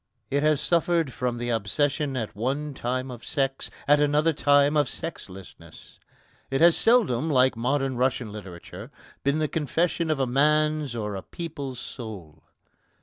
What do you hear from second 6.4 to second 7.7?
It has seldom, like